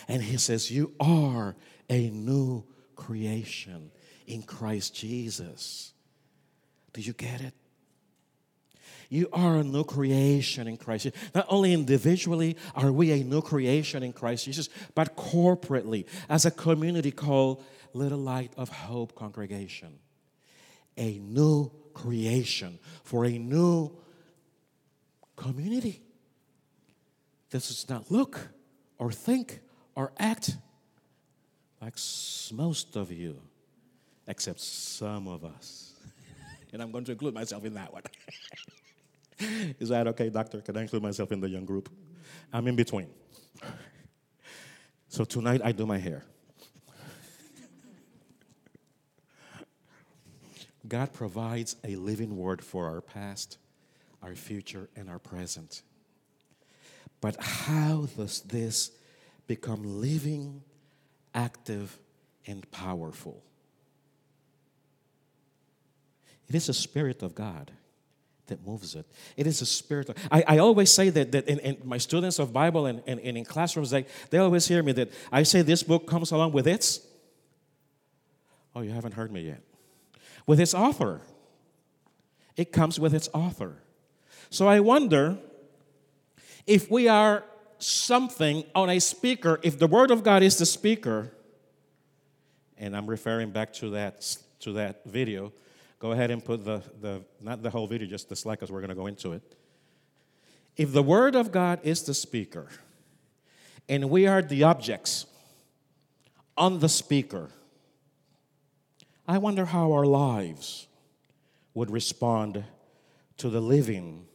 And 0.07 0.21
He 0.21 0.37
says, 0.37 0.71
You 0.71 0.93
are 0.99 1.55
a 1.89 2.09
new 2.09 2.63
creation 2.95 3.91
in 4.27 4.43
Christ 4.43 4.95
Jesus. 4.95 5.93
Do 6.93 7.01
you 7.01 7.13
get 7.13 7.41
it? 7.41 7.53
You 9.09 9.29
are 9.33 9.57
a 9.57 9.63
new 9.63 9.83
creation 9.83 10.67
in 10.67 10.77
Christ. 10.77 11.07
Not 11.33 11.45
only 11.49 11.73
individually 11.73 12.57
are 12.75 12.91
we 12.91 13.11
a 13.11 13.23
new 13.23 13.41
creation 13.41 14.03
in 14.03 14.13
Christ 14.13 14.45
Jesus, 14.45 14.69
but 14.93 15.15
corporately 15.15 16.05
as 16.29 16.45
a 16.45 16.51
community 16.51 17.11
called 17.11 17.63
Little 17.93 18.19
Light 18.19 18.51
of 18.57 18.69
Hope 18.69 19.15
Congregation. 19.15 19.99
A 20.97 21.19
new 21.19 21.71
creation 21.93 22.79
for 23.03 23.25
a 23.25 23.37
new 23.37 23.91
community. 25.35 26.01
This 27.49 27.67
does 27.67 27.89
not 27.89 28.11
look 28.11 28.49
or 28.97 29.11
think 29.11 29.59
or 29.95 30.11
act 30.17 30.57
like 31.81 31.95
most 32.53 32.95
of 32.95 33.11
you, 33.11 33.39
except 34.27 34.59
some 34.59 35.27
of 35.27 35.45
us. 35.45 35.93
and 36.73 36.81
I'm 36.81 36.91
going 36.91 37.05
to 37.05 37.11
include 37.11 37.33
myself 37.33 37.63
in 37.65 37.75
that 37.75 37.93
one. 37.93 38.03
Is 39.79 39.89
that 39.89 40.07
okay, 40.07 40.29
doctor? 40.29 40.61
Can 40.61 40.77
I 40.77 40.81
include 40.81 41.03
myself 41.03 41.31
in 41.31 41.39
the 41.39 41.49
young 41.49 41.65
group? 41.65 41.89
I'm 42.53 42.67
in 42.67 42.75
between. 42.75 43.07
So 45.09 45.23
tonight 45.23 45.61
I 45.63 45.71
do 45.71 45.85
my 45.85 45.97
hair. 45.97 46.23
God 50.87 51.13
provides 51.13 51.75
a 51.83 51.95
living 51.95 52.37
word 52.37 52.63
for 52.63 52.85
our 52.87 53.01
past, 53.01 53.57
our 54.21 54.35
future, 54.35 54.89
and 54.95 55.09
our 55.09 55.19
present. 55.19 55.81
But 57.21 57.41
how 57.41 58.07
does 58.17 58.41
this 58.41 58.91
become 59.47 60.01
living, 60.01 60.61
active, 61.33 61.97
and 62.45 62.69
powerful? 62.71 63.41
It 66.47 66.55
is 66.55 66.67
the 66.67 66.73
Spirit 66.73 67.23
of 67.23 67.33
God 67.33 67.71
that 68.47 68.65
moves 68.65 68.95
it. 68.95 69.05
It 69.37 69.47
is 69.47 69.61
a 69.61 69.65
Spirit. 69.65 70.09
I, 70.31 70.43
I 70.47 70.57
always 70.59 70.91
say 70.91 71.09
that, 71.09 71.31
that 71.31 71.47
in, 71.47 71.59
in 71.59 71.77
my 71.83 71.97
students 71.97 72.39
of 72.39 72.53
Bible 72.53 72.85
and, 72.85 73.01
and, 73.07 73.19
and 73.19 73.37
in 73.37 73.45
classrooms, 73.45 73.89
they, 73.89 74.05
they 74.29 74.37
always 74.37 74.67
hear 74.67 74.83
me 74.83 74.91
that 74.93 75.11
I 75.31 75.43
say 75.43 75.61
this 75.61 75.83
book 75.83 76.07
comes 76.07 76.31
along 76.31 76.51
with 76.51 76.67
its. 76.67 77.01
Oh, 78.75 78.81
you 78.81 78.91
haven't 78.91 79.13
heard 79.13 79.31
me 79.31 79.41
yet. 79.41 79.61
With 80.45 80.59
its 80.59 80.73
author. 80.73 81.21
It 82.55 82.71
comes 82.71 82.99
with 82.99 83.13
its 83.13 83.29
author. 83.33 83.77
So 84.49 84.67
I 84.67 84.79
wonder 84.79 85.37
if 86.67 86.89
we 86.89 87.07
are 87.07 87.43
something 87.79 88.63
on 88.73 88.89
a 88.89 88.99
speaker, 88.99 89.59
if 89.63 89.77
the 89.77 89.87
Word 89.87 90.11
of 90.11 90.23
God 90.23 90.43
is 90.43 90.57
the 90.57 90.65
speaker, 90.65 91.31
and 92.77 92.95
I'm 92.95 93.07
referring 93.07 93.51
back 93.51 93.73
to 93.73 93.91
that, 93.91 94.37
to 94.61 94.73
that 94.73 95.03
video, 95.05 95.51
go 95.99 96.11
ahead 96.11 96.31
and 96.31 96.43
put 96.43 96.63
the, 96.63 96.81
the 97.01 97.23
not 97.41 97.61
the 97.61 97.69
whole 97.69 97.87
video, 97.87 98.07
just 98.07 98.29
the 98.29 98.35
slide, 98.35 98.55
because 98.55 98.71
we're 98.71 98.81
going 98.81 98.89
to 98.89 98.95
go 98.95 99.07
into 99.07 99.31
it. 99.31 99.41
If 100.77 100.91
the 100.91 101.03
Word 101.03 101.35
of 101.35 101.51
God 101.51 101.79
is 101.83 102.03
the 102.03 102.13
speaker, 102.13 102.67
and 103.87 104.09
we 104.09 104.27
are 104.27 104.41
the 104.41 104.63
objects 104.63 105.25
on 106.57 106.79
the 106.79 106.89
speaker, 106.89 107.49
I 109.27 109.37
wonder 109.37 109.65
how 109.65 109.91
our 109.93 110.05
lives 110.05 110.87
would 111.73 111.91
respond 111.91 112.63
to 113.37 113.49
the 113.49 113.61
living 113.61 114.25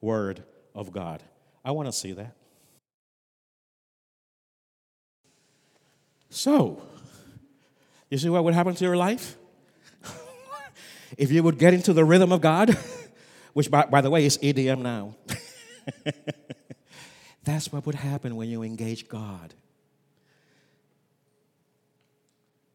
Word 0.00 0.42
of 0.74 0.92
God. 0.92 1.22
I 1.64 1.70
want 1.70 1.86
to 1.86 1.92
see 1.92 2.12
that. 2.12 2.34
So, 6.28 6.82
you 8.10 8.18
see 8.18 8.28
what 8.28 8.42
would 8.44 8.54
happen 8.54 8.74
to 8.74 8.84
your 8.84 8.96
life? 8.96 9.36
If 11.16 11.30
you 11.30 11.42
would 11.42 11.58
get 11.58 11.74
into 11.74 11.92
the 11.92 12.04
rhythm 12.04 12.32
of 12.32 12.40
God, 12.40 12.76
which 13.52 13.70
by, 13.70 13.86
by 13.86 14.00
the 14.00 14.10
way 14.10 14.24
is 14.24 14.38
EDM 14.38 14.80
now. 14.80 15.16
That's 17.44 17.70
what 17.70 17.84
would 17.86 17.94
happen 17.94 18.36
when 18.36 18.48
you 18.48 18.62
engage 18.62 19.08
God. 19.08 19.54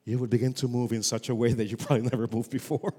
You 0.05 0.17
would 0.19 0.29
begin 0.29 0.53
to 0.53 0.67
move 0.67 0.91
in 0.91 1.03
such 1.03 1.29
a 1.29 1.35
way 1.35 1.53
that 1.53 1.65
you 1.65 1.77
probably 1.77 2.01
never 2.11 2.27
moved 2.27 2.51
before. 2.51 2.93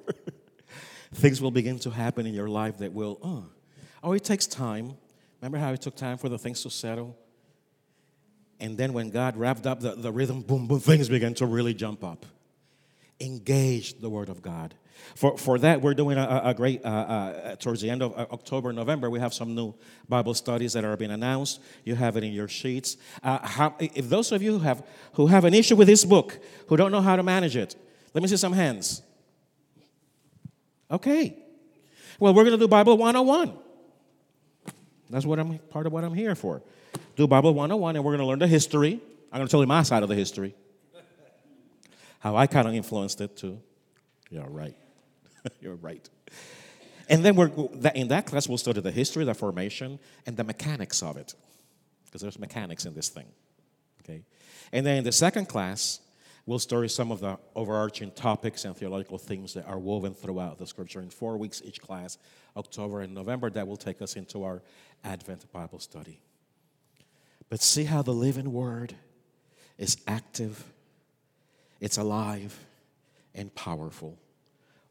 Things 1.15 1.41
will 1.41 1.51
begin 1.51 1.79
to 1.81 1.91
happen 1.91 2.27
in 2.27 2.35
your 2.35 2.49
life 2.49 2.79
that 2.79 2.93
will, 2.93 3.19
oh, 3.23 3.47
oh, 4.03 4.13
it 4.13 4.25
takes 4.25 4.47
time. 4.47 4.97
Remember 5.41 5.59
how 5.59 5.73
it 5.73 5.81
took 5.81 5.97
time 5.97 6.19
for 6.19 6.29
the 6.29 6.39
things 6.39 6.63
to 6.63 6.71
settle? 6.71 7.17
And 8.61 8.77
then 8.77 8.93
when 8.93 9.11
God 9.11 9.37
wrapped 9.37 9.67
up 9.67 9.81
the, 9.81 9.95
the 9.95 10.13
rhythm, 10.13 10.43
boom, 10.43 10.67
boom, 10.67 10.81
things 10.81 11.09
began 11.09 11.35
to 11.35 11.47
really 11.47 11.75
jump 11.75 12.05
up. 12.05 12.27
Engage 13.19 13.99
the 14.01 14.11
Word 14.11 14.29
of 14.29 14.43
God. 14.43 14.75
For, 15.15 15.37
for 15.37 15.59
that, 15.59 15.83
we're 15.83 15.95
doing 15.95 16.19
a, 16.19 16.43
a 16.45 16.55
great, 16.55 16.85
uh, 16.85 16.89
uh, 16.89 17.57
towards 17.57 17.81
the 17.81 17.91
end 17.91 18.03
of 18.03 18.17
uh, 18.19 18.27
October, 18.33 18.73
November, 18.73 19.11
we 19.11 19.21
have 19.21 19.35
some 19.35 19.55
new 19.55 19.75
Bible 20.09 20.35
studies 20.35 20.73
that 20.73 20.85
are 20.85 20.97
being 20.97 21.11
announced. 21.11 21.61
You 21.85 21.95
have 21.95 22.17
it 22.17 22.25
in 22.25 22.33
your 22.33 22.49
sheets. 22.49 22.97
Uh, 23.23 23.39
how, 23.47 23.75
if 23.79 24.09
those 24.09 24.33
of 24.33 24.43
you 24.43 24.53
who 24.53 24.59
have, 24.61 24.83
who 25.15 25.27
have 25.27 25.45
an 25.45 25.55
issue 25.55 25.77
with 25.77 25.89
this 25.89 26.05
book, 26.05 26.39
who 26.69 26.77
don't 26.77 26.93
know 26.93 27.01
how 27.01 27.17
to 27.17 27.23
manage 27.23 27.57
it, 27.57 27.77
let 28.15 28.23
me 28.23 28.29
see 28.29 28.37
some 28.37 28.53
hands. 28.53 29.03
Okay. 30.91 31.37
Well, 32.19 32.35
we're 32.35 32.45
going 32.45 32.59
to 32.59 32.63
do 32.63 32.69
Bible 32.69 32.97
101. 32.97 33.57
That's 35.09 35.27
what 35.27 35.39
I'm 35.39 35.59
part 35.59 35.87
of 35.87 35.93
what 35.93 36.05
I'm 36.05 36.15
here 36.15 36.35
for. 36.35 36.63
Do 37.17 37.27
Bible 37.27 37.55
101, 37.55 37.97
and 37.97 38.05
we're 38.05 38.13
going 38.13 38.21
to 38.21 38.27
learn 38.27 38.39
the 38.39 38.47
history. 38.47 39.01
I'm 39.33 39.39
going 39.39 39.47
to 39.47 39.51
tell 39.51 39.61
you 39.61 39.67
my 39.67 39.83
side 39.83 40.03
of 40.03 40.09
the 40.09 40.15
history. 40.15 40.55
How 42.21 42.37
I 42.37 42.47
kind 42.47 42.69
of 42.69 42.75
influenced 42.75 43.21
it 43.21 43.37
too. 43.37 43.61
You're 44.31 44.49
right. 44.49 44.77
You're 45.61 45.77
right. 45.77 46.09
And 47.09 47.25
then 47.25 47.35
we're 47.35 47.51
in 47.95 48.09
that 48.09 48.27
class 48.27 48.49
we'll 48.49 48.59
study 48.59 48.81
the 48.81 48.91
history, 48.91 49.25
the 49.25 49.35
formation, 49.35 49.99
and 50.27 50.37
the 50.37 50.45
mechanics 50.45 51.03
of 51.03 51.17
it, 51.17 51.35
because 52.07 52.21
there's 52.21 52.39
mechanics 52.39 52.85
in 52.85 52.95
this 52.95 53.09
thing. 53.09 53.27
Okay. 54.03 54.23
And 54.73 54.87
then 54.87 54.99
in 54.99 55.05
the 55.05 55.13
second 55.13 55.47
class, 55.47 56.01
We'll 56.47 56.59
study 56.59 56.89
some 56.89 57.13
of 57.13 57.21
the 57.21 57.39
overarching 57.55 58.11
topics 58.13 58.65
and 58.65 58.77
theological 58.77 59.19
themes 59.19 59.55
that 59.55 59.69
are 59.69 59.79
woven 59.79 60.15
throughout 60.15 60.59
the 60.59 60.67
scripture 60.67 61.01
in 61.01 61.11
four 61.11 61.37
weeks 61.37 61.63
each 61.65 61.81
class, 61.81 62.19
October 62.57 63.03
and 63.03 63.15
November. 63.15 63.51
That 63.51 63.69
will 63.69 63.77
take 63.77 64.01
us 64.03 64.17
into 64.17 64.43
our 64.43 64.63
Advent 65.05 65.51
Bible 65.53 65.79
study. 65.79 66.21
But 67.51 67.63
see 67.63 67.85
how 67.85 68.03
the 68.03 68.13
living 68.13 68.53
word 68.53 68.95
is 69.77 69.99
active, 70.07 70.65
it's 71.79 71.99
alive, 71.99 72.59
and 73.33 73.55
powerful. 73.55 74.19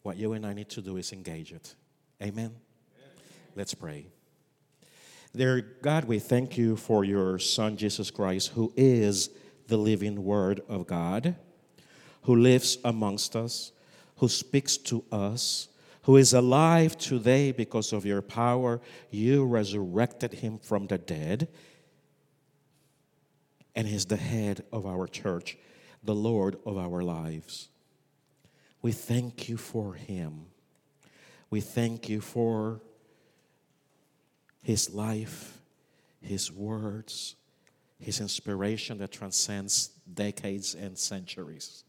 What 0.03 0.17
you 0.17 0.33
and 0.33 0.45
I 0.45 0.53
need 0.53 0.69
to 0.69 0.81
do 0.81 0.97
is 0.97 1.11
engage 1.11 1.51
it. 1.51 1.75
Amen? 2.21 2.45
Amen. 2.45 2.53
Let's 3.55 3.73
pray. 3.73 4.07
Dear 5.35 5.61
God, 5.81 6.05
we 6.05 6.19
thank 6.19 6.57
you 6.57 6.75
for 6.75 7.03
your 7.03 7.37
Son, 7.39 7.77
Jesus 7.77 8.09
Christ, 8.09 8.49
who 8.49 8.73
is 8.75 9.29
the 9.67 9.77
living 9.77 10.23
Word 10.23 10.61
of 10.67 10.87
God 10.87 11.35
who 12.23 12.35
lives 12.35 12.77
amongst 12.83 13.35
us, 13.35 13.71
who 14.17 14.27
speaks 14.27 14.77
to 14.77 15.03
us, 15.11 15.67
who 16.03 16.17
is 16.17 16.33
alive 16.33 16.97
today 16.97 17.51
because 17.51 17.93
of 17.93 18.05
your 18.05 18.21
power. 18.21 18.81
You 19.09 19.45
resurrected 19.45 20.33
him 20.33 20.59
from 20.59 20.87
the 20.87 20.97
dead, 20.97 21.47
and 23.75 23.87
he's 23.87 24.05
the 24.05 24.17
head 24.17 24.63
of 24.71 24.85
our 24.85 25.07
church, 25.07 25.57
the 26.03 26.15
Lord 26.15 26.57
of 26.65 26.77
our 26.77 27.01
lives. 27.01 27.69
We 28.81 28.91
thank 28.91 29.49
you 29.49 29.57
for 29.57 29.93
him. 29.93 30.45
We 31.49 31.61
thank 31.61 32.07
you 32.07 32.21
for 32.21 32.81
his 34.61 34.93
life, 34.93 35.59
his 36.21 36.51
words, 36.51 37.35
his 37.99 38.21
inspiration 38.21 38.97
that 38.99 39.11
transcends 39.11 39.89
decades 40.13 40.75
and 40.75 40.97
centuries. 40.97 41.83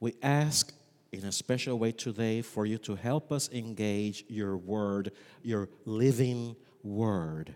We 0.00 0.14
ask 0.22 0.72
in 1.12 1.24
a 1.24 1.32
special 1.32 1.78
way 1.78 1.92
today 1.92 2.42
for 2.42 2.66
you 2.66 2.78
to 2.78 2.94
help 2.94 3.32
us 3.32 3.50
engage 3.52 4.24
your 4.28 4.56
word, 4.56 5.12
your 5.42 5.68
living 5.84 6.56
word, 6.82 7.54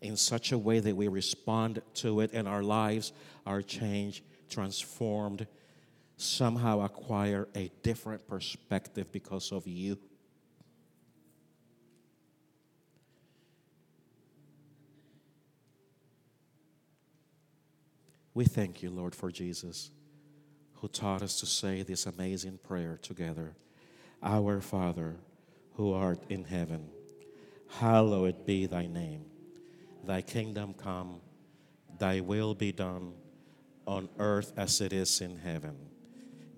in 0.00 0.16
such 0.16 0.52
a 0.52 0.58
way 0.58 0.80
that 0.80 0.96
we 0.96 1.08
respond 1.08 1.82
to 1.94 2.20
it 2.20 2.30
and 2.32 2.46
our 2.46 2.62
lives 2.62 3.12
are 3.44 3.62
changed, 3.62 4.22
transformed, 4.48 5.46
somehow 6.18 6.80
acquire 6.80 7.48
a 7.54 7.70
different 7.82 8.26
perspective 8.26 9.10
because 9.12 9.52
of 9.52 9.66
you. 9.66 9.96
We 18.34 18.44
thank 18.44 18.82
you, 18.82 18.90
Lord, 18.90 19.14
for 19.14 19.30
Jesus 19.30 19.90
who 20.74 20.88
taught 20.88 21.22
us 21.22 21.40
to 21.40 21.46
say 21.46 21.82
this 21.82 22.06
amazing 22.06 22.58
prayer 22.62 22.98
together 23.00 23.54
Our 24.22 24.60
Father, 24.60 25.16
who 25.74 25.92
art 25.92 26.20
in 26.28 26.44
heaven, 26.44 26.88
hallowed 27.68 28.44
be 28.44 28.66
thy 28.66 28.86
name. 28.86 29.24
Thy 30.04 30.22
kingdom 30.22 30.74
come, 30.74 31.20
thy 31.98 32.20
will 32.20 32.54
be 32.54 32.72
done 32.72 33.14
on 33.86 34.08
earth 34.18 34.52
as 34.56 34.80
it 34.80 34.92
is 34.92 35.20
in 35.20 35.38
heaven. 35.38 35.76